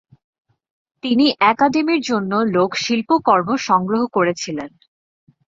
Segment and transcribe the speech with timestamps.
[1.03, 4.69] তিনি একাডেমির জন্য লোক শিল্পকর্ম সংগ্রহ করেছিলেন।